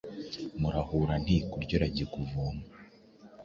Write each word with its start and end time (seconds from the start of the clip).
Murahura 0.59 1.13
,ntikurya! 1.23 1.73
urajye 1.77 2.05
kuvoma, 2.13 2.63